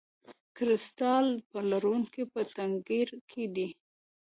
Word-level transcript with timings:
کریستال 0.55 1.25
پلورونکی 1.49 2.23
په 2.33 2.41
تنګیر 2.55 3.09
کې 3.29 3.43
دی. 3.55 3.67